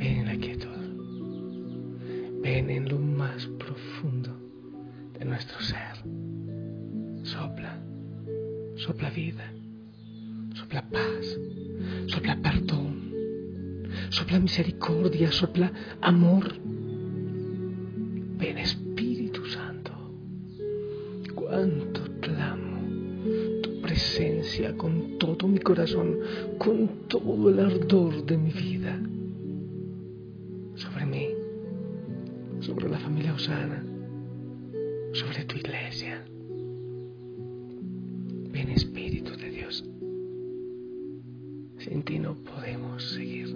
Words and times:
Ven 0.00 0.16
en 0.16 0.26
la 0.26 0.36
quietud. 0.36 0.68
Ven 2.42 2.70
en 2.70 2.88
lo 2.88 2.98
más 2.98 3.46
profundo 3.58 4.34
de 5.18 5.24
nuestro 5.26 5.60
ser. 5.60 6.02
Sopla. 7.22 7.78
Sopla 8.76 9.10
vida. 9.10 9.52
Sopla 10.54 10.88
paz. 10.88 11.38
Sopla 12.06 12.36
perdón. 12.42 13.12
Sopla 14.08 14.40
misericordia. 14.40 15.30
Sopla 15.30 15.70
amor. 16.00 16.52
Ven 18.38 18.58
Espíritu 18.58 19.44
Santo 19.46 19.90
cuánto 21.50 22.02
clamo 22.20 22.80
tu 23.62 23.80
presencia 23.80 24.76
con 24.76 25.18
todo 25.18 25.48
mi 25.48 25.58
corazón, 25.58 26.18
con 26.58 27.08
todo 27.08 27.50
el 27.50 27.58
ardor 27.58 28.24
de 28.24 28.38
mi 28.38 28.52
vida, 28.52 29.00
sobre 32.60 32.88
la 32.88 32.98
familia 32.98 33.34
Osana, 33.34 33.84
sobre 35.12 35.44
tu 35.44 35.56
iglesia. 35.56 36.24
Ven 38.52 38.70
Espíritu 38.70 39.36
de 39.36 39.50
Dios. 39.50 39.84
Sin 41.78 42.02
ti 42.02 42.18
no 42.18 42.34
podemos 42.34 43.02
seguir. 43.02 43.48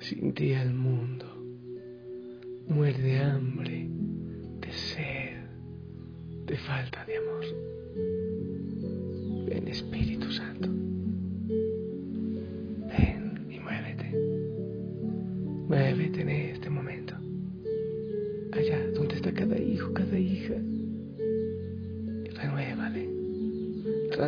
Sin 0.00 0.32
ti 0.34 0.52
el 0.52 0.74
mundo 0.74 1.26
muere 2.68 2.98
de 2.98 3.18
hambre, 3.18 3.88
de 4.60 4.72
sed 4.72 5.40
de 6.46 6.56
falta 6.56 7.04
de 7.04 7.16
amor. 7.16 7.79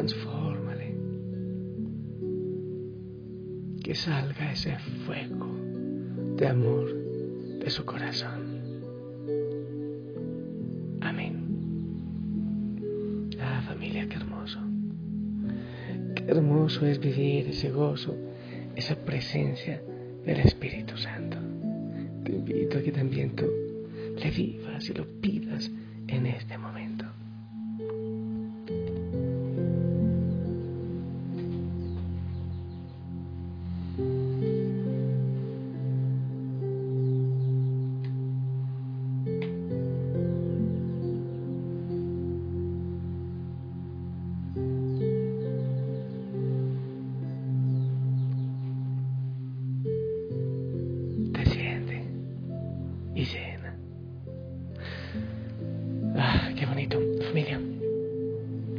Transfórmale. 0.03 0.97
Que 3.85 3.95
salga 3.95 4.51
ese 4.51 4.77
fuego 5.07 5.47
de 6.37 6.49
amor 6.49 6.93
de 7.61 7.71
su 7.71 7.85
corazón. 7.85 8.63
familia, 13.69 14.09
qué 14.09 14.17
hermoso. 14.17 14.59
Qué 16.17 16.25
hermoso 16.27 16.85
es 16.85 16.99
vivir 16.99 17.47
ese 17.47 17.71
gozo, 17.71 18.17
esa 18.75 18.97
presencia 18.97 19.81
del 20.27 20.41
Espíritu 20.41 20.97
Santo. 20.97 21.39
Te 22.25 22.33
invito 22.33 22.79
a 22.79 22.83
que 22.83 22.91
también 22.91 23.37
tú 23.37 23.47
le 24.17 24.31
vivas 24.31 24.89
y 24.89 24.95
lo 24.95 25.07
pidas 25.21 25.71
en 26.09 26.27
este 26.27 26.59
momento. 26.59 27.05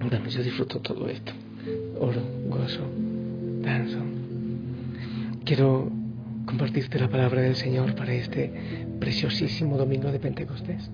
Yo 0.10 0.44
disfruto 0.44 0.80
todo 0.80 1.08
esto. 1.08 1.32
Oro, 2.00 2.22
gozo, 2.48 2.84
danzo. 3.62 4.00
Quiero 5.46 5.90
compartirte 6.46 7.00
la 7.00 7.10
palabra 7.10 7.42
del 7.42 7.56
Señor 7.56 7.96
para 7.96 8.14
este 8.14 8.52
preciosísimo 9.00 9.78
domingo 9.78 10.12
de 10.12 10.20
Pentecostés. 10.20 10.90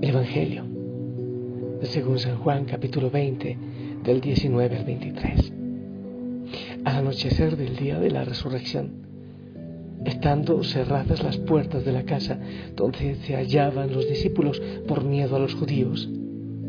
El 0.00 0.10
Evangelio, 0.10 0.64
según 1.82 2.18
San 2.18 2.36
Juan 2.38 2.66
capítulo 2.66 3.10
20, 3.10 3.58
del 4.04 4.20
19 4.20 4.76
al 4.76 4.84
23. 4.84 5.52
Al 6.84 6.96
anochecer 6.96 7.56
del 7.56 7.76
día 7.76 7.98
de 7.98 8.10
la 8.10 8.24
resurrección, 8.24 9.06
estando 10.04 10.62
cerradas 10.62 11.22
las 11.22 11.38
puertas 11.38 11.84
de 11.84 11.92
la 11.92 12.04
casa 12.04 12.38
donde 12.76 13.16
se 13.16 13.34
hallaban 13.34 13.92
los 13.92 14.08
discípulos 14.08 14.60
por 14.86 15.02
miedo 15.02 15.36
a 15.36 15.40
los 15.40 15.54
judíos, 15.54 16.08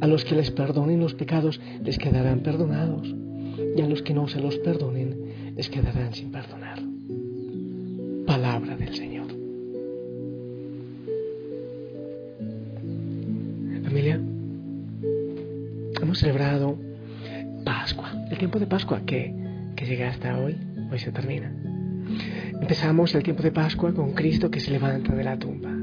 A 0.00 0.06
los 0.06 0.24
que 0.24 0.34
les 0.34 0.50
perdonen 0.50 1.00
los 1.00 1.14
pecados 1.14 1.60
les 1.82 1.98
quedarán 1.98 2.40
perdonados, 2.40 3.14
y 3.76 3.80
a 3.80 3.86
los 3.86 4.02
que 4.02 4.14
no 4.14 4.28
se 4.28 4.40
los 4.40 4.58
perdonen 4.58 5.54
les 5.56 5.68
quedarán 5.68 6.12
sin 6.14 6.30
perdonar. 6.30 6.80
Palabra 8.26 8.76
del 8.76 8.94
Señor. 8.94 9.26
Familia, 13.84 14.20
hemos 16.02 16.18
celebrado 16.18 16.76
Pascua, 17.64 18.12
el 18.30 18.38
tiempo 18.38 18.58
de 18.58 18.66
Pascua 18.66 19.02
que, 19.06 19.32
que 19.76 19.86
llega 19.86 20.08
hasta 20.08 20.38
hoy, 20.38 20.56
hoy 20.90 20.98
se 20.98 21.12
termina. 21.12 21.54
Empezamos 22.60 23.14
el 23.14 23.22
tiempo 23.22 23.42
de 23.42 23.52
Pascua 23.52 23.92
con 23.92 24.12
Cristo 24.12 24.50
que 24.50 24.60
se 24.60 24.70
levanta 24.70 25.14
de 25.14 25.24
la 25.24 25.38
tumba 25.38 25.74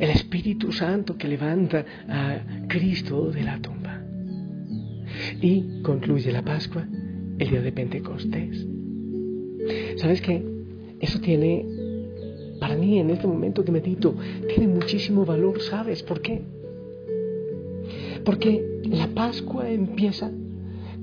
el 0.00 0.10
Espíritu 0.10 0.72
Santo 0.72 1.16
que 1.16 1.28
levanta 1.28 1.84
a 2.08 2.38
Cristo 2.70 3.32
de 3.32 3.42
la 3.42 3.60
tumba. 3.60 4.00
Y 5.42 5.82
concluye 5.82 6.30
la 6.30 6.42
Pascua 6.42 6.86
el 7.38 7.50
día 7.50 7.60
de 7.60 7.72
Pentecostés. 7.72 8.64
¿Sabes 9.96 10.20
qué? 10.22 10.42
Eso 11.00 11.20
tiene, 11.20 11.66
para 12.60 12.76
mí 12.76 13.00
en 13.00 13.10
este 13.10 13.26
momento 13.26 13.64
que 13.64 13.72
medito, 13.72 14.14
tiene 14.48 14.72
muchísimo 14.72 15.24
valor, 15.24 15.60
¿sabes 15.60 16.04
por 16.04 16.22
qué? 16.22 16.42
Porque 18.24 18.80
la 18.84 19.08
Pascua 19.08 19.68
empieza 19.68 20.30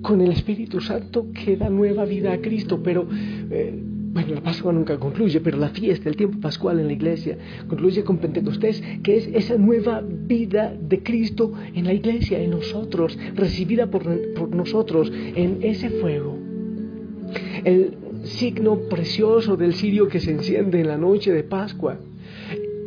con 0.01 0.21
el 0.21 0.31
Espíritu 0.31 0.79
Santo 0.79 1.31
que 1.33 1.57
da 1.57 1.69
nueva 1.69 2.05
vida 2.05 2.31
a 2.31 2.39
Cristo, 2.39 2.81
pero 2.81 3.07
eh, 3.51 3.83
bueno, 4.13 4.35
la 4.35 4.41
Pascua 4.41 4.71
nunca 4.71 4.97
concluye, 4.97 5.41
pero 5.41 5.57
la 5.57 5.69
fiesta, 5.69 6.09
el 6.09 6.15
tiempo 6.15 6.39
pascual 6.39 6.79
en 6.79 6.87
la 6.87 6.93
iglesia, 6.93 7.37
concluye 7.67 8.03
con 8.03 8.17
Pentecostés, 8.17 8.81
que 9.03 9.17
es 9.17 9.27
esa 9.33 9.57
nueva 9.57 10.01
vida 10.01 10.73
de 10.79 11.03
Cristo 11.03 11.53
en 11.73 11.85
la 11.85 11.93
iglesia, 11.93 12.39
en 12.39 12.51
nosotros, 12.51 13.17
recibida 13.35 13.87
por, 13.87 14.03
por 14.33 14.55
nosotros 14.55 15.11
en 15.13 15.59
ese 15.61 15.89
fuego. 15.89 16.37
El 17.63 17.95
signo 18.23 18.79
precioso 18.89 19.57
del 19.57 19.73
cirio 19.73 20.07
que 20.07 20.19
se 20.19 20.31
enciende 20.31 20.79
en 20.79 20.87
la 20.87 20.97
noche 20.97 21.31
de 21.31 21.43
Pascua 21.43 21.99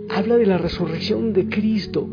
habla 0.08 0.37
de 0.37 0.46
la 0.46 0.58
resurrección 0.58 1.32
de 1.32 1.49
Cristo. 1.49 2.08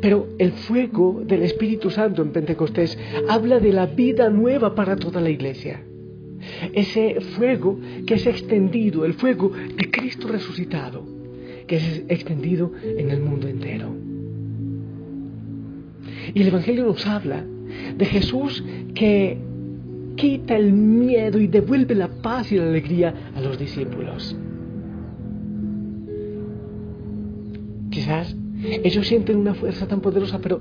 Pero 0.00 0.28
el 0.38 0.52
fuego 0.52 1.22
del 1.24 1.42
Espíritu 1.42 1.90
Santo 1.90 2.22
en 2.22 2.30
Pentecostés 2.30 2.96
habla 3.28 3.60
de 3.60 3.72
la 3.72 3.86
vida 3.86 4.30
nueva 4.30 4.74
para 4.74 4.96
toda 4.96 5.20
la 5.20 5.30
iglesia. 5.30 5.82
Ese 6.72 7.20
fuego 7.36 7.78
que 8.06 8.14
es 8.14 8.26
extendido, 8.26 9.04
el 9.04 9.14
fuego 9.14 9.50
de 9.50 9.90
Cristo 9.90 10.28
resucitado, 10.28 11.04
que 11.66 11.76
es 11.76 12.02
extendido 12.08 12.72
en 12.82 13.10
el 13.10 13.20
mundo 13.20 13.48
entero. 13.48 13.94
Y 16.34 16.42
el 16.42 16.48
Evangelio 16.48 16.84
nos 16.84 17.06
habla 17.06 17.44
de 17.96 18.04
Jesús 18.04 18.64
que 18.94 19.38
quita 20.16 20.56
el 20.56 20.72
miedo 20.72 21.38
y 21.38 21.46
devuelve 21.46 21.94
la 21.94 22.08
paz 22.08 22.50
y 22.50 22.56
la 22.56 22.68
alegría 22.68 23.32
a 23.34 23.40
los 23.40 23.58
discípulos. 23.58 24.36
Quizás 27.90 28.34
ellos 28.82 29.06
sienten 29.06 29.36
una 29.36 29.54
fuerza 29.54 29.86
tan 29.86 30.00
poderosa, 30.00 30.40
pero 30.40 30.60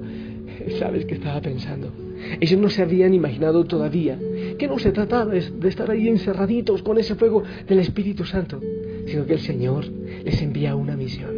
¿sabes 0.72 1.06
qué 1.06 1.16
estaba 1.16 1.42
pensando? 1.42 1.92
Ellos 2.40 2.60
no 2.60 2.70
se 2.70 2.82
habían 2.82 3.14
imaginado 3.14 3.66
todavía 3.66 4.18
que 4.58 4.68
no 4.68 4.80
se 4.80 4.92
trataba 4.92 5.32
de 5.32 5.68
estar 5.68 5.90
ahí 5.92 6.08
encerraditos 6.08 6.82
con 6.82 6.98
ese 6.98 7.16
fuego 7.16 7.44
del 7.68 7.80
Espíritu 7.80 8.26
Santo, 8.26 8.60
sino 9.06 9.26
que 9.26 9.34
el 9.34 9.40
Señor 9.40 9.86
les 10.24 10.42
envía 10.42 10.76
una 10.76 10.96
misión, 10.96 11.36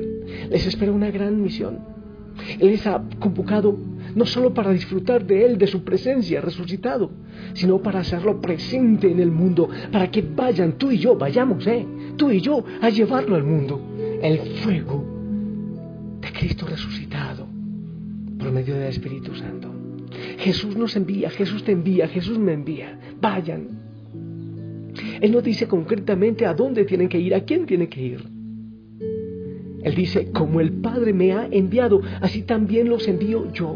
les 0.50 0.66
espera 0.66 0.92
una 0.92 1.12
gran 1.12 1.42
misión. 1.42 1.80
Él 2.60 2.68
les 2.68 2.86
ha 2.86 3.04
convocado 3.20 3.76
no 4.16 4.26
solo 4.26 4.54
para 4.54 4.72
disfrutar 4.72 5.26
de 5.26 5.46
Él, 5.46 5.58
de 5.58 5.68
su 5.68 5.84
presencia 5.84 6.40
resucitado, 6.40 7.12
sino 7.54 7.82
para 7.82 8.00
hacerlo 8.00 8.40
presente 8.40 9.12
en 9.12 9.20
el 9.20 9.32
mundo, 9.32 9.70
para 9.92 10.10
que 10.10 10.22
vayan 10.22 10.74
tú 10.74 10.92
y 10.92 11.00
yo, 11.00 11.16
vayamos, 11.16 11.66
¿eh? 11.68 11.86
Tú 12.16 12.32
y 12.32 12.42
yo 12.42 12.64
a 12.82 12.90
llevarlo 12.90 13.36
al 13.36 13.44
mundo, 13.44 13.82
el 14.22 14.40
fuego 14.62 15.04
de 16.22 16.32
Cristo 16.32 16.66
resucitado 16.68 16.97
por 18.48 18.54
medio 18.54 18.76
del 18.76 18.88
Espíritu 18.88 19.36
Santo. 19.36 19.70
Jesús 20.38 20.78
nos 20.78 20.96
envía, 20.96 21.30
Jesús 21.30 21.66
te 21.66 21.74
envía, 21.74 22.08
Jesús 22.08 22.40
me 22.40 22.54
envía. 22.54 22.98
Vayan. 23.20 23.68
Él 25.20 25.34
no 25.34 25.42
dice 25.42 25.68
concretamente 25.68 26.46
a 26.46 26.54
dónde 26.54 26.86
tienen 26.86 27.10
que 27.10 27.20
ir, 27.20 27.36
a 27.36 27.42
quién 27.42 27.66
tienen 27.66 27.90
que 27.90 28.02
ir. 28.02 28.24
Él 29.84 29.96
dice, 29.96 30.32
como 30.32 30.62
el 30.62 30.72
Padre 30.72 31.12
me 31.12 31.34
ha 31.34 31.46
enviado, 31.52 32.02
así 32.22 32.44
también 32.44 32.88
los 32.88 33.06
envío 33.10 33.52
yo. 33.52 33.76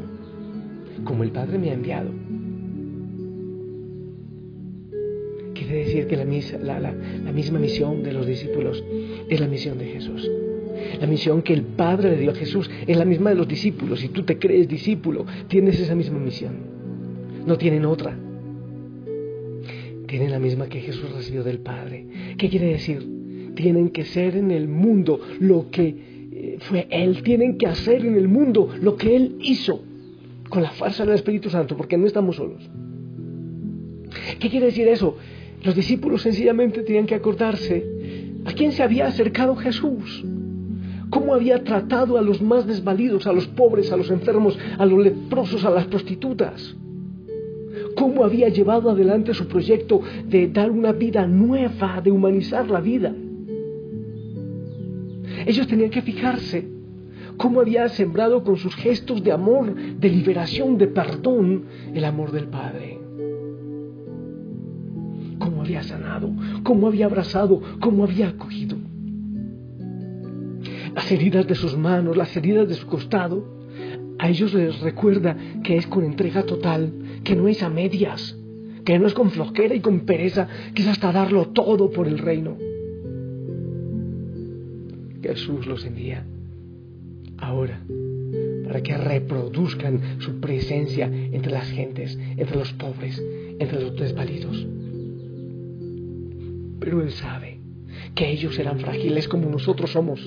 Como 1.03 1.23
el 1.23 1.31
Padre 1.31 1.57
me 1.57 1.71
ha 1.71 1.73
enviado. 1.73 2.09
Quiere 5.53 5.75
decir 5.79 6.07
que 6.07 6.15
la, 6.15 6.79
la 6.79 7.31
misma 7.33 7.59
misión 7.59 8.03
de 8.03 8.13
los 8.13 8.25
discípulos 8.25 8.81
es 9.27 9.37
la 9.37 9.47
misión 9.47 9.77
de 9.77 9.87
Jesús. 9.87 10.31
La 11.01 11.07
misión 11.07 11.41
que 11.41 11.55
el 11.55 11.63
Padre 11.81 12.11
le 12.11 12.17
dio 12.17 12.29
a 12.29 12.35
Jesús 12.35 12.69
es 12.85 12.95
la 12.95 13.05
misma 13.05 13.31
de 13.31 13.37
los 13.37 13.47
discípulos. 13.47 14.01
Si 14.01 14.09
tú 14.09 14.21
te 14.21 14.37
crees 14.37 14.67
discípulo, 14.67 15.25
tienes 15.47 15.79
esa 15.79 15.95
misma 15.95 16.19
misión. 16.19 16.53
No 17.47 17.57
tienen 17.57 17.85
otra. 17.85 18.15
Tienen 20.05 20.29
la 20.29 20.37
misma 20.37 20.67
que 20.67 20.79
Jesús 20.79 21.11
recibió 21.11 21.43
del 21.43 21.57
Padre. 21.57 22.05
¿Qué 22.37 22.49
quiere 22.49 22.67
decir? 22.67 23.03
Tienen 23.55 23.89
que 23.89 24.05
ser 24.05 24.35
en 24.35 24.51
el 24.51 24.67
mundo 24.67 25.21
lo 25.39 25.71
que 25.71 25.87
eh, 26.31 26.57
fue 26.59 26.85
Él. 26.91 27.23
Tienen 27.23 27.57
que 27.57 27.65
hacer 27.65 28.05
en 28.05 28.15
el 28.15 28.27
mundo 28.27 28.69
lo 28.79 28.95
que 28.95 29.15
Él 29.15 29.37
hizo 29.41 29.81
con 30.49 30.61
la 30.61 30.69
fuerza 30.69 31.03
del 31.03 31.15
Espíritu 31.15 31.49
Santo, 31.49 31.75
porque 31.75 31.97
no 31.97 32.05
estamos 32.05 32.35
solos. 32.35 32.61
¿Qué 34.37 34.51
quiere 34.51 34.67
decir 34.67 34.87
eso? 34.87 35.17
Los 35.63 35.73
discípulos 35.73 36.21
sencillamente 36.21 36.83
tenían 36.83 37.07
que 37.07 37.15
acordarse 37.15 37.83
a 38.45 38.53
quién 38.53 38.71
se 38.71 38.83
había 38.83 39.07
acercado 39.07 39.55
Jesús 39.55 40.23
cómo 41.21 41.35
había 41.35 41.63
tratado 41.63 42.17
a 42.17 42.21
los 42.23 42.41
más 42.41 42.65
desvalidos, 42.65 43.27
a 43.27 43.31
los 43.31 43.45
pobres, 43.45 43.91
a 43.91 43.97
los 43.97 44.09
enfermos, 44.09 44.57
a 44.79 44.85
los 44.87 45.03
leprosos, 45.03 45.63
a 45.63 45.69
las 45.69 45.85
prostitutas, 45.85 46.75
cómo 47.95 48.23
había 48.23 48.49
llevado 48.49 48.89
adelante 48.89 49.35
su 49.35 49.47
proyecto 49.47 50.01
de 50.25 50.47
dar 50.47 50.71
una 50.71 50.93
vida 50.93 51.27
nueva, 51.27 52.01
de 52.01 52.09
humanizar 52.09 52.71
la 52.71 52.81
vida. 52.81 53.13
Ellos 55.45 55.67
tenían 55.67 55.91
que 55.91 56.01
fijarse 56.01 56.67
cómo 57.37 57.59
había 57.59 57.87
sembrado 57.89 58.43
con 58.43 58.57
sus 58.57 58.75
gestos 58.75 59.23
de 59.23 59.31
amor, 59.31 59.75
de 59.75 60.09
liberación, 60.09 60.79
de 60.79 60.87
perdón, 60.87 61.65
el 61.93 62.03
amor 62.03 62.31
del 62.31 62.47
Padre. 62.47 62.99
Cómo 65.37 65.61
había 65.61 65.83
sanado, 65.83 66.31
cómo 66.63 66.87
había 66.87 67.05
abrazado, 67.05 67.61
cómo 67.79 68.05
había 68.05 68.29
acogido 68.29 68.80
las 70.95 71.11
heridas 71.11 71.47
de 71.47 71.55
sus 71.55 71.77
manos, 71.77 72.17
las 72.17 72.35
heridas 72.35 72.67
de 72.67 72.75
su 72.75 72.87
costado, 72.87 73.61
a 74.19 74.29
ellos 74.29 74.53
les 74.53 74.79
recuerda 74.81 75.35
que 75.63 75.77
es 75.77 75.87
con 75.87 76.03
entrega 76.03 76.43
total, 76.43 76.93
que 77.23 77.35
no 77.35 77.47
es 77.47 77.63
a 77.63 77.69
medias, 77.69 78.37
que 78.85 78.99
no 78.99 79.07
es 79.07 79.13
con 79.13 79.31
flojera 79.31 79.73
y 79.73 79.79
con 79.79 80.01
pereza, 80.01 80.47
que 80.73 80.81
es 80.83 80.87
hasta 80.87 81.11
darlo 81.11 81.47
todo 81.49 81.89
por 81.91 82.07
el 82.07 82.17
reino. 82.17 82.57
Jesús 85.21 85.65
los 85.65 85.85
envía 85.85 86.25
ahora 87.37 87.81
para 88.65 88.81
que 88.81 88.97
reproduzcan 88.97 90.19
su 90.19 90.39
presencia 90.39 91.05
entre 91.05 91.51
las 91.51 91.69
gentes, 91.69 92.17
entre 92.37 92.57
los 92.57 92.71
pobres, 92.73 93.21
entre 93.59 93.81
los 93.81 93.95
desvalidos. 93.95 94.67
Pero 96.79 97.01
Él 97.01 97.11
sabe 97.11 97.59
que 98.15 98.29
ellos 98.29 98.57
eran 98.59 98.79
frágiles 98.79 99.27
como 99.27 99.49
nosotros 99.49 99.91
somos, 99.91 100.19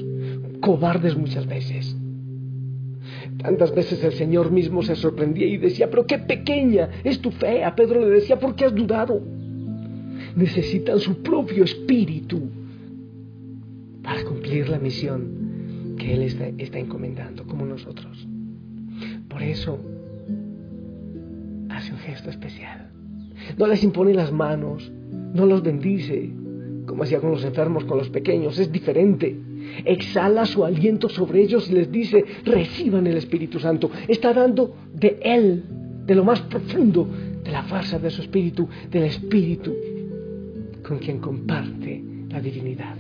cobardes 0.64 1.14
muchas 1.14 1.46
veces. 1.46 1.94
Tantas 3.37 3.75
veces 3.75 4.02
el 4.02 4.14
Señor 4.14 4.50
mismo 4.50 4.82
se 4.82 4.96
sorprendía 4.96 5.46
y 5.46 5.58
decía, 5.58 5.90
pero 5.90 6.06
qué 6.06 6.19
pequeña 6.19 6.88
es 7.05 7.20
tu 7.20 7.31
fe. 7.32 7.62
A 7.62 7.76
Pedro 7.76 8.00
le 8.00 8.08
decía, 8.08 8.38
¿por 8.38 8.56
qué 8.56 8.64
has 8.64 8.75
dudado? 8.75 9.20
Necesitan 10.34 10.99
su 11.00 11.22
propio 11.22 11.64
espíritu 11.64 12.49
para 14.02 14.25
cumplir 14.25 14.70
la 14.70 14.78
misión 14.78 15.96
que 15.99 16.14
Él 16.14 16.22
está, 16.22 16.46
está 16.56 16.78
encomendando, 16.78 17.44
como 17.44 17.67
nosotros. 17.67 18.26
Por 19.28 19.43
eso 19.43 19.78
hace 21.69 21.93
un 21.93 21.99
gesto 21.99 22.31
especial. 22.31 22.90
No 23.58 23.67
les 23.67 23.84
impone 23.84 24.14
las 24.14 24.32
manos, 24.32 24.90
no 25.34 25.44
los 25.44 25.62
bendice, 25.62 26.31
como 26.87 27.02
hacía 27.02 27.20
con 27.20 27.32
los 27.32 27.44
enfermos, 27.44 27.84
con 27.84 27.99
los 27.99 28.08
pequeños, 28.08 28.58
es 28.58 28.72
diferente. 28.72 29.44
Exhala 29.84 30.46
su 30.46 30.64
aliento 30.64 31.08
sobre 31.08 31.42
ellos 31.42 31.68
y 31.70 31.74
les 31.74 31.90
dice, 31.90 32.24
reciban 32.44 33.06
el 33.06 33.16
Espíritu 33.16 33.58
Santo. 33.58 33.90
Está 34.08 34.32
dando 34.32 34.74
de 34.92 35.18
Él, 35.22 35.64
de 36.06 36.14
lo 36.14 36.24
más 36.24 36.40
profundo, 36.42 37.08
de 37.42 37.50
la 37.50 37.62
fuerza 37.64 37.98
de 37.98 38.10
su 38.10 38.22
Espíritu, 38.22 38.68
del 38.90 39.04
Espíritu 39.04 39.74
con 40.84 40.98
quien 40.98 41.18
comparte 41.18 42.04
la 42.30 42.40
divinidad. 42.40 42.96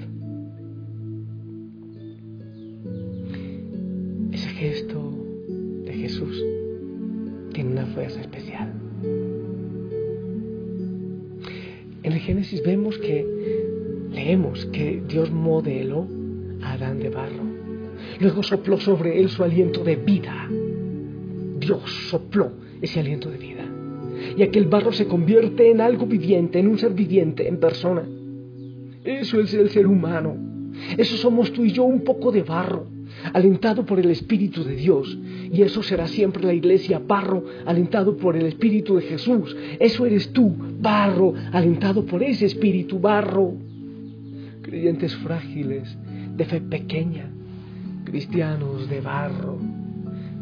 Ese 4.32 4.48
gesto 4.48 5.12
de 5.84 5.92
Jesús 5.92 6.42
tiene 7.52 7.70
una 7.70 7.86
fuerza 7.86 8.20
especial. 8.20 8.72
En 12.02 12.12
el 12.12 12.18
Génesis 12.18 12.62
vemos 12.62 12.98
que 12.98 13.26
leemos 14.10 14.66
que 14.66 15.02
Dios 15.06 15.30
modeló 15.30 16.06
De 16.74 17.08
barro. 17.08 17.44
Luego 18.18 18.42
sopló 18.42 18.80
sobre 18.80 19.20
él 19.20 19.28
su 19.28 19.44
aliento 19.44 19.84
de 19.84 19.94
vida. 19.94 20.48
Dios 21.60 22.08
sopló 22.10 22.50
ese 22.82 22.98
aliento 22.98 23.30
de 23.30 23.38
vida. 23.38 23.64
Y 24.36 24.42
aquel 24.42 24.66
barro 24.66 24.90
se 24.90 25.06
convierte 25.06 25.70
en 25.70 25.80
algo 25.80 26.04
viviente, 26.04 26.58
en 26.58 26.66
un 26.66 26.76
ser 26.76 26.92
viviente, 26.92 27.46
en 27.46 27.58
persona. 27.58 28.02
Eso 29.04 29.40
es 29.40 29.54
el 29.54 29.70
ser 29.70 29.86
humano. 29.86 30.36
Eso 30.98 31.16
somos 31.16 31.52
tú 31.52 31.64
y 31.64 31.70
yo, 31.70 31.84
un 31.84 32.02
poco 32.02 32.32
de 32.32 32.42
barro, 32.42 32.88
alentado 33.32 33.86
por 33.86 34.00
el 34.00 34.10
Espíritu 34.10 34.64
de 34.64 34.74
Dios. 34.74 35.16
Y 35.52 35.62
eso 35.62 35.80
será 35.84 36.08
siempre 36.08 36.42
la 36.42 36.54
iglesia, 36.54 37.00
barro, 37.06 37.44
alentado 37.66 38.16
por 38.16 38.36
el 38.36 38.46
Espíritu 38.46 38.96
de 38.96 39.02
Jesús. 39.02 39.56
Eso 39.78 40.06
eres 40.06 40.32
tú, 40.32 40.52
barro, 40.80 41.34
alentado 41.52 42.04
por 42.04 42.20
ese 42.24 42.46
Espíritu, 42.46 42.98
barro 42.98 43.54
creyentes 44.64 45.14
frágiles, 45.16 45.96
de 46.36 46.44
fe 46.44 46.60
pequeña, 46.60 47.30
cristianos 48.04 48.88
de 48.88 49.00
barro, 49.00 49.58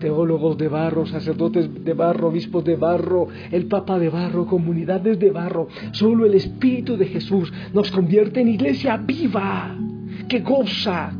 teólogos 0.02 0.58
de 0.58 0.68
barro, 0.68 1.06
sacerdotes 1.06 1.84
de 1.84 1.94
barro, 1.94 2.28
obispos 2.28 2.64
de 2.64 2.74
barro, 2.74 3.28
el 3.52 3.66
Papa 3.66 3.98
de 4.00 4.08
barro, 4.08 4.46
comunidades 4.46 5.18
de 5.18 5.30
barro. 5.30 5.68
Solo 5.92 6.26
el 6.26 6.34
Espíritu 6.34 6.96
de 6.96 7.06
Jesús 7.06 7.52
nos 7.72 7.90
convierte 7.92 8.40
en 8.40 8.48
iglesia 8.48 8.96
viva, 8.96 9.76
que 10.28 10.40
goza, 10.40 11.16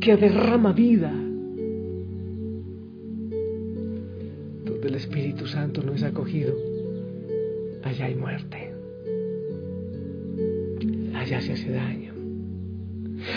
que 0.00 0.16
derrama 0.16 0.72
vida. 0.72 1.12
Donde 4.64 4.88
el 4.88 4.94
Espíritu 4.96 5.46
Santo 5.46 5.82
no 5.84 5.92
es 5.92 6.02
acogido, 6.02 6.52
allá 7.84 8.06
hay 8.06 8.16
muerte. 8.16 8.72
Allá 11.14 11.40
se 11.40 11.52
hace 11.52 11.70
daño. 11.70 12.05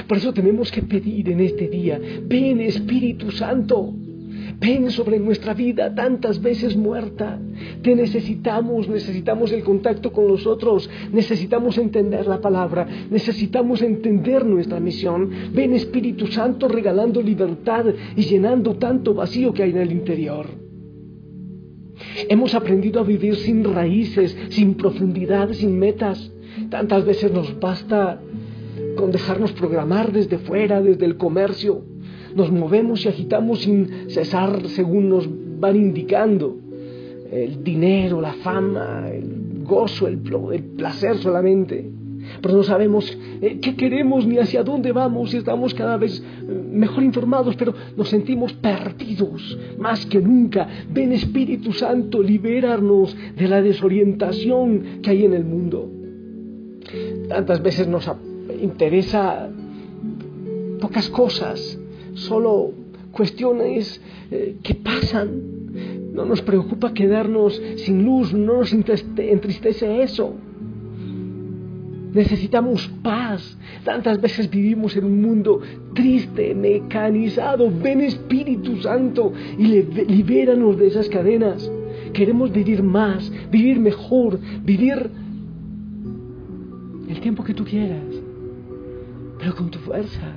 Por 0.08 0.18
eso 0.18 0.34
tenemos 0.34 0.72
que 0.72 0.82
pedir 0.82 1.30
en 1.30 1.40
este 1.40 1.68
día, 1.68 2.00
ven 2.24 2.62
Espíritu 2.62 3.32
Santo, 3.32 3.94
Ven 4.60 4.92
sobre 4.92 5.20
nuestra 5.20 5.54
vida 5.54 5.96
tantas 5.96 6.42
veces 6.42 6.76
muerta. 6.76 7.40
Te 7.82 7.96
necesitamos, 7.96 8.90
necesitamos 8.90 9.54
el 9.54 9.64
contacto 9.64 10.12
con 10.12 10.28
nosotros, 10.28 10.90
necesitamos 11.14 11.78
entender 11.78 12.28
la 12.28 12.42
palabra, 12.42 12.86
necesitamos 13.10 13.82
entender 13.82 14.46
nuestra 14.46 14.82
misión. 14.82 15.30
Ven 15.54 15.74
Espíritu 15.74 16.28
Santo 16.28 16.68
regalando 16.68 17.22
libertad 17.22 17.86
y 18.18 18.22
llenando 18.24 18.76
tanto 18.76 19.14
vacío 19.14 19.54
que 19.54 19.64
hay 19.64 19.70
en 19.70 19.78
el 19.78 19.92
interior. 19.94 20.48
Hemos 22.28 22.54
aprendido 22.54 23.00
a 23.00 23.04
vivir 23.04 23.36
sin 23.38 23.64
raíces, 23.64 24.36
sin 24.50 24.76
profundidad, 24.76 25.54
sin 25.54 25.80
metas. 25.80 26.34
Tantas 26.70 27.06
veces 27.06 27.32
nos 27.32 27.58
basta 27.60 28.20
con 29.00 29.12
dejarnos 29.12 29.54
programar 29.54 30.12
desde 30.12 30.38
fuera, 30.40 30.82
desde 30.82 31.06
el 31.06 31.16
comercio. 31.16 31.84
Nos 32.36 32.52
movemos 32.52 33.06
y 33.06 33.08
agitamos 33.08 33.62
sin 33.62 34.10
cesar 34.10 34.68
según 34.68 35.08
nos 35.08 35.28
van 35.60 35.78
indicando. 35.78 36.58
El 37.32 37.64
dinero, 37.64 38.20
la 38.20 38.34
fama, 38.34 39.08
el 39.10 39.64
gozo, 39.64 40.06
el, 40.08 40.18
placer 40.18 41.18
solamente. 41.18 41.90
Pero 42.42 42.58
no 42.58 42.64
sabemos 42.64 43.18
eh, 43.42 43.60
qué 43.62 43.76
queremos 43.78 44.28
ni 44.28 44.38
hacia 44.38 44.64
dónde 44.64 44.92
vamos 44.92 45.34
y 45.34 45.38
estamos 45.38 45.74
cada 45.74 45.96
vez 45.96 46.22
eh, 46.22 46.64
mejor 46.72 47.04
informados, 47.04 47.56
pero 47.56 47.74
nos 47.96 48.10
sentimos 48.10 48.52
perdidos 48.54 49.58
más 49.78 50.06
que 50.08 50.20
nunca. 50.20 50.68
Ven 50.92 51.14
Espíritu 51.14 51.72
Santo, 51.72 52.22
liberarnos 52.22 53.16
de 53.38 53.48
la 53.48 53.62
desorientación 53.62 55.00
que 55.02 55.12
hay 55.12 55.24
en 55.24 55.34
el 55.34 55.46
mundo. 55.46 55.90
Tantas 57.30 57.64
veces 57.64 57.88
nos 57.88 58.08
interesa 58.62 59.50
pocas 60.80 61.10
cosas, 61.10 61.78
solo 62.14 62.74
cuestiones 63.12 64.02
eh, 64.32 64.58
que 64.64 64.76
pasan. 64.76 65.60
No 66.14 66.26
nos 66.26 66.42
preocupa 66.42 66.94
quedarnos 66.94 67.62
sin 67.78 68.04
luz, 68.04 68.34
no 68.34 68.58
nos 68.58 68.74
entristece 68.74 70.02
eso. 70.02 70.34
Necesitamos 72.14 72.90
paz. 73.04 73.58
Tantas 73.84 74.20
veces 74.20 74.50
vivimos 74.50 74.98
en 74.98 75.06
un 75.06 75.22
mundo 75.22 75.62
triste, 75.94 76.56
mecanizado. 76.56 77.72
Ven 77.72 78.02
Espíritu 78.02 78.82
Santo 78.82 79.32
y 79.58 79.64
libéranos 79.64 80.78
de 80.78 80.88
esas 80.88 81.08
cadenas. 81.08 81.72
Queremos 82.14 82.52
vivir 82.52 82.82
más, 82.82 83.32
vivir 83.52 83.80
mejor, 83.80 84.40
vivir 84.64 85.12
el 87.08 87.20
tiempo 87.22 87.44
que 87.44 87.54
tú 87.54 87.64
quieras 87.64 88.19
pero 89.40 89.56
con 89.56 89.72
tu 89.72 89.80
fuerza. 89.80 90.36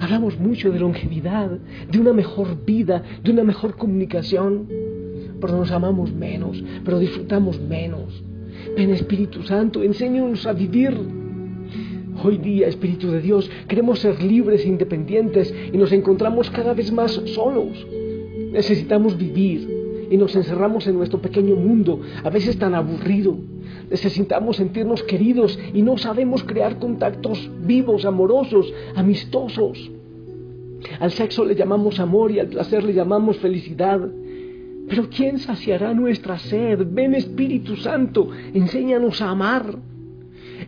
Hablamos 0.00 0.38
mucho 0.40 0.72
de 0.72 0.80
longevidad, 0.80 1.50
de 1.90 2.00
una 2.00 2.12
mejor 2.12 2.64
vida, 2.64 3.02
de 3.22 3.30
una 3.30 3.44
mejor 3.44 3.76
comunicación, 3.76 4.66
pero 5.40 5.56
nos 5.56 5.70
amamos 5.70 6.12
menos, 6.12 6.62
pero 6.84 6.98
disfrutamos 6.98 7.60
menos. 7.60 8.24
Ven 8.76 8.90
Espíritu 8.90 9.42
Santo, 9.44 9.82
enséñanos 9.82 10.46
a 10.46 10.52
vivir. 10.52 10.94
Hoy 12.22 12.38
día, 12.38 12.66
Espíritu 12.68 13.10
de 13.10 13.20
Dios, 13.20 13.50
queremos 13.68 13.98
ser 13.98 14.22
libres 14.22 14.64
e 14.64 14.68
independientes 14.68 15.54
y 15.72 15.76
nos 15.76 15.92
encontramos 15.92 16.50
cada 16.50 16.72
vez 16.72 16.90
más 16.92 17.12
solos. 17.12 17.86
Necesitamos 18.52 19.16
vivir 19.16 20.06
y 20.10 20.16
nos 20.16 20.34
encerramos 20.34 20.86
en 20.86 20.96
nuestro 20.96 21.20
pequeño 21.20 21.56
mundo, 21.56 22.00
a 22.22 22.30
veces 22.30 22.58
tan 22.58 22.74
aburrido, 22.74 23.36
necesitamos 23.90 24.56
sentirnos 24.56 25.02
queridos 25.02 25.58
y 25.72 25.82
no 25.82 25.98
sabemos 25.98 26.44
crear 26.44 26.78
contactos 26.78 27.50
vivos, 27.62 28.04
amorosos, 28.04 28.72
amistosos. 28.94 29.90
Al 31.00 31.10
sexo 31.10 31.44
le 31.44 31.54
llamamos 31.54 31.98
amor 32.00 32.30
y 32.30 32.38
al 32.38 32.48
placer 32.48 32.84
le 32.84 32.92
llamamos 32.92 33.38
felicidad. 33.38 34.00
Pero 34.88 35.08
¿quién 35.08 35.38
saciará 35.38 35.94
nuestra 35.94 36.38
sed? 36.38 36.86
Ven 36.90 37.14
Espíritu 37.14 37.76
Santo, 37.76 38.28
enséñanos 38.52 39.22
a 39.22 39.30
amar. 39.30 39.78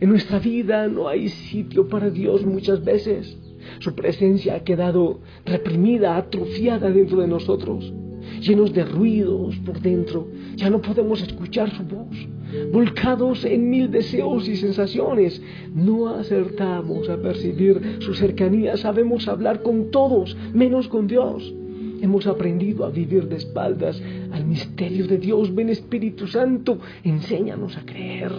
En 0.01 0.09
nuestra 0.09 0.39
vida 0.39 0.89
no 0.89 1.09
hay 1.09 1.29
sitio 1.29 1.89
para 1.89 2.11
Dios 2.11 2.45
muchas 2.45 2.83
veces. 2.85 3.37
Su 3.79 3.95
presencia 3.95 4.57
ha 4.57 4.65
quedado 4.65 5.21
reprimida, 5.45 6.17
atrofiada 6.17 6.91
dentro 6.91 7.21
de 7.21 7.27
nosotros, 7.27 7.93
llenos 8.41 8.73
de 8.73 8.85
ruidos 8.85 9.57
por 9.59 9.81
dentro. 9.81 10.29
Ya 10.55 10.71
no 10.71 10.81
podemos 10.81 11.21
escuchar 11.23 11.71
su 11.71 11.83
voz 11.83 12.29
volcados 12.73 13.45
en 13.45 13.71
mil 13.71 13.91
deseos 13.91 14.49
y 14.49 14.57
sensaciones. 14.57 15.41
No 15.75 16.09
acertamos 16.09 17.09
a 17.09 17.17
percibir 17.17 17.99
su 18.01 18.15
cercanía, 18.15 18.77
sabemos 18.77 19.29
hablar 19.29 19.63
con 19.63 19.91
todos, 19.91 20.37
menos 20.53 20.89
con 20.89 21.07
Dios. 21.07 21.55
Hemos 22.01 22.27
aprendido 22.27 22.85
a 22.85 22.91
vivir 22.91 23.29
de 23.29 23.37
espaldas 23.37 24.01
al 24.31 24.45
misterio 24.45 25.07
de 25.07 25.19
Dios. 25.19 25.55
Ven 25.55 25.71
Espíritu 25.71 26.27
Santo, 26.27 26.79
enséñanos 27.05 27.77
a 27.77 27.85
creer. 27.85 28.33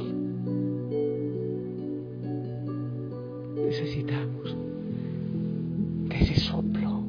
Necesitamos 3.56 4.56
de 6.08 6.16
ese 6.16 6.40
soplo. 6.40 7.04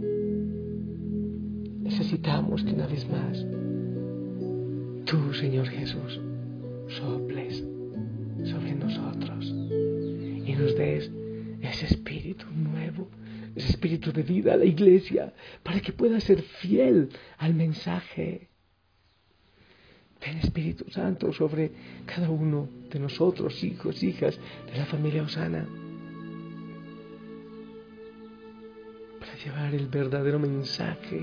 Necesitamos 1.83 2.65
que 2.65 2.73
una 2.73 2.87
vez 2.87 3.07
más, 3.09 3.47
tú, 5.05 5.35
Señor 5.35 5.67
Jesús, 5.69 6.21
soples 6.89 7.63
sobre 8.45 8.75
nosotros 8.75 9.47
y 9.47 10.55
nos 10.55 10.75
des 10.77 11.11
ese 11.61 11.87
espíritu 11.87 12.47
nuevo, 12.51 13.09
ese 13.55 13.71
espíritu 13.71 14.13
de 14.13 14.23
vida 14.23 14.55
a 14.55 14.57
la 14.57 14.65
iglesia, 14.65 15.33
para 15.63 15.81
que 15.81 15.93
pueda 15.93 16.21
ser 16.21 16.43
fiel 16.43 17.11
al 17.39 17.55
mensaje. 17.55 18.49
Ven 20.21 20.39
Espíritu 20.39 20.91
Santo 20.91 21.33
sobre 21.33 21.71
cada 22.05 22.29
uno 22.29 22.69
de 22.91 22.99
nosotros, 22.99 23.63
hijos, 23.63 24.03
hijas 24.03 24.39
de 24.73 24.79
la 24.79 24.87
familia 24.87 25.23
Osana, 25.23 25.65
para 29.21 29.35
llevar 29.37 29.75
el 29.75 29.87
verdadero 29.87 30.41
mensaje 30.41 31.21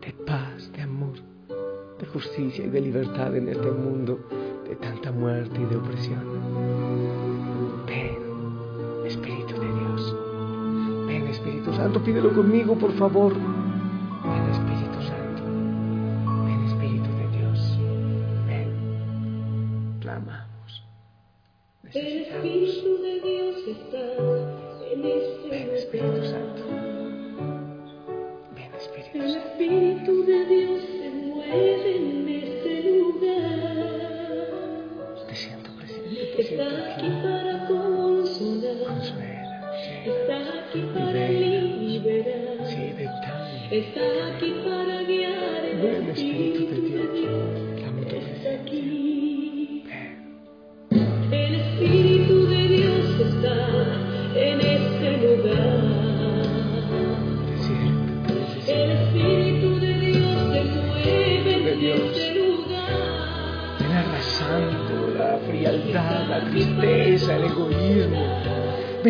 de 0.00 0.12
paz, 0.26 0.72
de 0.72 0.82
amor 0.82 1.31
de 2.02 2.08
justicia 2.08 2.66
y 2.66 2.68
de 2.68 2.80
libertad 2.80 3.36
en 3.36 3.48
este 3.48 3.70
mundo 3.70 4.18
de 4.68 4.74
tanta 4.74 5.12
muerte 5.12 5.56
y 5.60 5.64
de 5.66 5.76
opresión. 5.76 6.24
Ven, 7.86 9.06
Espíritu 9.06 9.54
de 9.60 9.68
Dios. 9.72 10.16
Ven, 11.06 11.28
Espíritu 11.28 11.72
Santo, 11.72 12.02
pídelo 12.02 12.34
conmigo, 12.34 12.76
por 12.76 12.92
favor. 12.94 13.32
Ven, 13.34 14.50
Espíritu 14.50 15.00
Santo. 15.06 15.42
Ven, 16.44 16.64
Espíritu 16.64 17.08
de 17.20 17.38
Dios. 17.38 17.78
Ven. 18.48 19.98
Clamamos. 20.00 20.84
El 21.84 22.06
Espíritu 22.22 23.00
de 23.00 23.20
Dios 23.20 23.56
está 23.68 24.02
en 24.92 25.04
este 25.04 25.50
Ven, 25.50 25.70
Espíritu 25.70 26.24
Santo. 26.24 26.81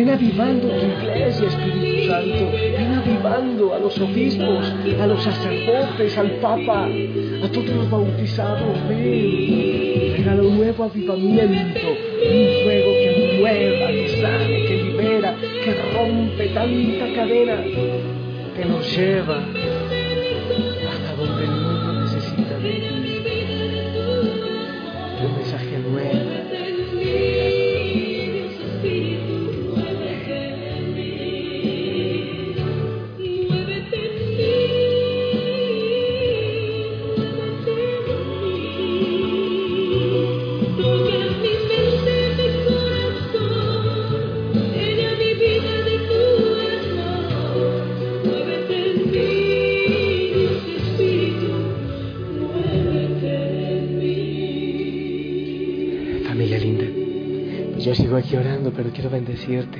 Ven 0.03 0.15
avivando 0.15 0.67
tu 0.67 0.85
iglesia, 0.85 1.47
Espíritu 1.47 2.07
Santo. 2.09 2.51
Ven 2.51 2.93
avivando 2.93 3.73
a 3.73 3.79
los 3.79 3.97
obispos, 4.01 4.73
a 4.99 5.07
los 5.07 5.23
sacerdotes, 5.23 6.17
al 6.17 6.29
Papa, 6.41 6.89
a 7.41 7.47
todos 7.47 7.69
los 7.69 7.89
bautizados. 7.89 8.89
Ven. 8.89 10.13
Regala 10.17 10.41
un 10.41 10.57
nuevo 10.57 10.83
avivamiento, 10.83 11.87
un 11.87 12.63
fuego 12.63 12.91
que 12.99 13.37
mueva, 13.39 13.87
que 13.87 14.07
sane, 14.21 14.65
que 14.65 14.83
libera, 14.83 15.35
que 15.63 15.73
rompe 15.93 16.47
tanta 16.49 17.13
cadena, 17.15 17.63
que 17.63 18.65
nos 18.65 18.97
lleva 18.97 19.41
aquí 58.23 58.35
orando, 58.37 58.71
pero 58.71 58.89
quiero 58.91 59.09
bendecirte. 59.09 59.79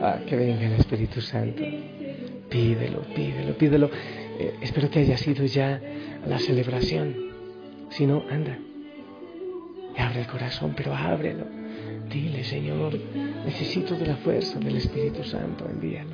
Ah, 0.00 0.20
que 0.26 0.36
venga 0.36 0.66
el 0.66 0.74
Espíritu 0.74 1.20
Santo. 1.20 1.62
Pídelo, 2.48 3.02
pídelo, 3.14 3.54
pídelo. 3.54 3.90
Eh, 4.38 4.54
espero 4.62 4.88
que 4.88 5.00
haya 5.00 5.16
sido 5.16 5.44
ya 5.44 5.80
la 6.26 6.38
celebración. 6.38 7.14
Si 7.90 8.06
no, 8.06 8.22
anda. 8.30 8.58
Abre 9.96 10.20
el 10.20 10.26
corazón, 10.28 10.74
pero 10.76 10.94
ábrelo. 10.94 11.46
Dile, 12.08 12.44
Señor, 12.44 12.98
necesito 13.44 13.96
de 13.96 14.06
la 14.06 14.16
fuerza 14.16 14.58
del 14.60 14.76
Espíritu 14.76 15.24
Santo, 15.24 15.68
envíalo. 15.68 16.10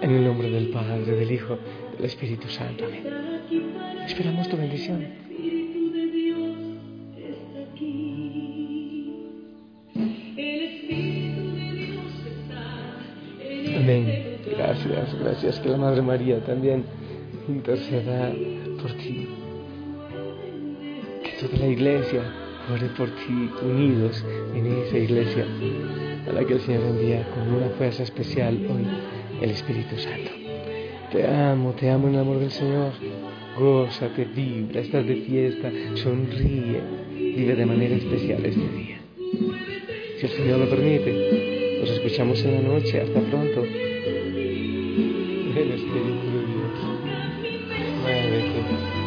En 0.00 0.10
el 0.10 0.24
nombre 0.24 0.50
del 0.50 0.68
Padre, 0.68 1.04
del 1.04 1.30
Hijo, 1.30 1.58
del 1.96 2.06
Espíritu 2.06 2.48
Santo. 2.48 2.86
Amén. 2.86 3.04
Esperamos 4.06 4.48
tu 4.48 4.56
bendición. 4.56 5.27
Gracias. 15.20 15.58
Que 15.60 15.68
la 15.68 15.76
Madre 15.76 16.02
María 16.02 16.40
también 16.44 16.84
interceda 17.48 18.32
por 18.80 18.92
ti. 18.94 19.28
Que 21.22 21.46
toda 21.46 21.58
la 21.58 21.66
iglesia 21.66 22.22
ore 22.72 22.88
por 22.96 23.08
ti, 23.08 23.50
unidos 23.62 24.24
en 24.54 24.66
esa 24.66 24.98
iglesia 24.98 25.46
a 26.28 26.32
la 26.32 26.44
que 26.44 26.54
el 26.54 26.60
Señor 26.60 26.82
envía 26.82 27.26
con 27.30 27.54
una 27.54 27.68
fuerza 27.70 28.02
especial 28.02 28.54
hoy 28.68 28.86
el 29.40 29.50
Espíritu 29.50 29.96
Santo. 29.96 30.30
Te 31.10 31.26
amo, 31.26 31.72
te 31.72 31.88
amo 31.88 32.08
en 32.08 32.14
el 32.14 32.20
amor 32.20 32.38
del 32.38 32.50
Señor. 32.50 32.92
Gózate, 33.58 34.24
vibra, 34.24 34.80
estás 34.80 35.06
de 35.06 35.16
fiesta, 35.16 35.70
sonríe, 35.94 36.80
vive 37.16 37.54
de 37.56 37.66
manera 37.66 37.96
especial 37.96 38.44
este 38.44 38.68
día. 38.76 38.98
Si 40.18 40.26
el 40.26 40.32
Señor 40.32 40.58
lo 40.58 40.68
permite, 40.68 41.78
nos 41.80 41.90
escuchamos 41.90 42.44
en 42.44 42.54
la 42.54 42.60
noche. 42.60 43.00
Hasta 43.00 43.20
pronto. 43.20 43.87
El 45.58 45.72
Espíritu 45.72 46.26
de 46.30 46.46
Dios. 46.46 46.70
Muévete. 48.00 48.28
El 48.28 48.34
Espíritu 48.34 48.97